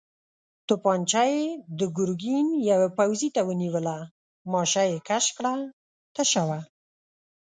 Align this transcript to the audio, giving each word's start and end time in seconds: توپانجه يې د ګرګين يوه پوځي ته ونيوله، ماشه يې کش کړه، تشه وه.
توپانجه 0.67 1.23
يې 1.33 1.43
د 1.79 1.81
ګرګين 1.97 2.47
يوه 2.69 2.89
پوځي 2.97 3.29
ته 3.35 3.41
ونيوله، 3.47 3.97
ماشه 4.51 4.83
يې 4.91 4.97
کش 5.07 5.25
کړه، 5.37 5.53
تشه 6.15 6.43
وه. 6.47 6.59